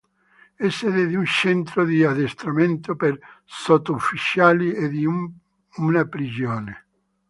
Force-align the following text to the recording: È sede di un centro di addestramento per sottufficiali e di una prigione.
È 0.55 0.67
sede 0.69 1.05
di 1.05 1.13
un 1.13 1.25
centro 1.25 1.85
di 1.85 2.03
addestramento 2.03 2.95
per 2.95 3.19
sottufficiali 3.45 4.73
e 4.73 4.89
di 4.89 5.05
una 5.75 6.07
prigione. 6.07 6.87